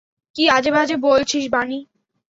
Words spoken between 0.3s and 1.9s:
কি আজেবাজে বলছিস, বানি!